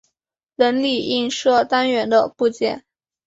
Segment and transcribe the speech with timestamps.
[0.55, 2.85] 纹理映射单元的部件。